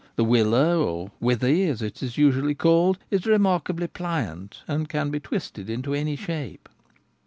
The 0.15 0.23
willow, 0.23 0.83
or 0.83 1.11
withy 1.19 1.67
as 1.69 1.83
it 1.83 2.01
is 2.01 2.17
usually 2.17 2.55
called, 2.55 2.97
is 3.11 3.27
remarkably 3.27 3.85
pliant, 3.85 4.63
and 4.67 4.89
can 4.89 5.11
be 5.11 5.19
twisted 5.19 5.69
into 5.69 5.93
any 5.93 6.15
shape. 6.15 6.67